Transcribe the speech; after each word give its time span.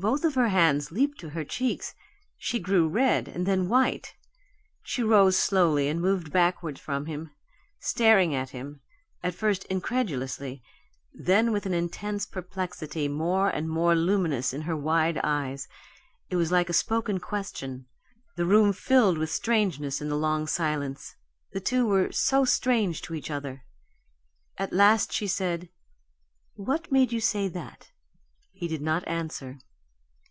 Both 0.00 0.22
of 0.24 0.36
her 0.36 0.46
hands 0.46 0.92
leaped 0.92 1.18
to 1.18 1.30
her 1.30 1.42
cheeks 1.42 1.92
she 2.36 2.60
grew 2.60 2.86
red 2.86 3.26
and 3.26 3.46
then 3.46 3.68
white. 3.68 4.14
She 4.84 5.02
rose 5.02 5.36
slowly 5.36 5.88
and 5.88 6.00
moved 6.00 6.30
backward 6.32 6.78
from 6.78 7.06
him, 7.06 7.32
staring 7.80 8.32
at 8.32 8.50
him, 8.50 8.80
at 9.24 9.34
first 9.34 9.64
incredulously, 9.64 10.62
then 11.12 11.50
with 11.50 11.66
an 11.66 11.74
intense 11.74 12.26
perplexity 12.26 13.08
more 13.08 13.48
and 13.50 13.68
more 13.68 13.96
luminous 13.96 14.52
in 14.54 14.60
her 14.62 14.76
wide 14.76 15.18
eyes; 15.24 15.66
it 16.30 16.36
was 16.36 16.52
like 16.52 16.68
a 16.70 16.80
spoken 16.84 17.18
question. 17.18 17.86
The 18.36 18.46
room 18.46 18.72
filled 18.72 19.18
with 19.18 19.30
strangeness 19.32 20.00
in 20.00 20.08
the 20.08 20.16
long 20.16 20.46
silence 20.46 21.16
the 21.50 21.58
two 21.60 21.88
were 21.88 22.12
so 22.12 22.44
strange 22.44 23.02
to 23.02 23.14
each 23.16 23.32
other. 23.32 23.64
At 24.58 24.72
last 24.72 25.12
she 25.12 25.26
said: 25.26 25.70
"What 26.54 26.92
made 26.92 27.10
you 27.12 27.18
say 27.20 27.48
that?" 27.48 27.90
He 28.52 28.68
did 28.68 28.80
not 28.80 29.02
answer. 29.08 29.58